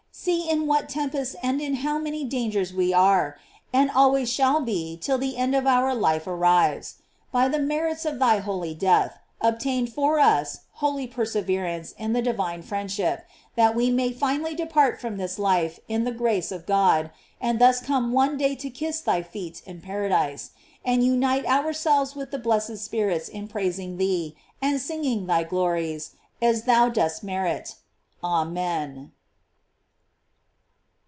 [0.13, 3.39] See in what tempests and in how many dangers we are,
[3.73, 6.95] and always shall be, till the end of our life arrives.
[7.31, 12.61] By the merits of thy holy death, obtain for us holy perseverance in the divine
[12.61, 13.25] friendship,
[13.55, 17.09] that we may finally depart from this life in the grace of God,
[17.39, 20.51] and thus come one day to kiss thy feet in paradise,
[20.85, 26.11] and unite ourselves with the blessed spirits in praising thee, and singing thy glories,
[26.41, 27.75] as thou dost merit.
[28.23, 29.13] Amen.